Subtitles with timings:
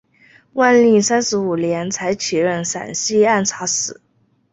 [0.53, 4.01] 万历三十五年才起任陕西按察使。